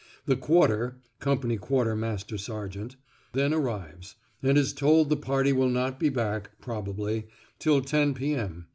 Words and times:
The 0.25 0.35
"quarter" 0.35 0.97
(company 1.19 1.57
quartermaster 1.57 2.35
sergeant) 2.35 2.95
then 3.33 3.53
arrives, 3.53 4.15
and 4.41 4.57
is 4.57 4.73
told 4.73 5.09
the 5.11 5.15
party 5.15 5.53
will 5.53 5.69
not 5.69 5.99
be 5.99 6.09
back, 6.09 6.49
probably, 6.59 7.27
till 7.59 7.81
10.0 7.81 8.15
p.m. 8.15 8.65